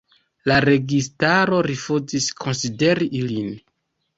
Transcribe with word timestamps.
La 0.51 0.55
registaro 0.63 1.59
rifuzis 1.67 2.31
konsideri 2.43 3.11
ilin. 3.21 3.53